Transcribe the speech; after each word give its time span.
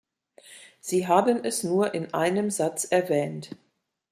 Sie 0.79 1.05
haben 1.05 1.45
es 1.45 1.63
nur 1.63 1.93
in 1.93 2.11
einem 2.11 2.49
Satz 2.49 2.85
erwähnt. 2.85 3.51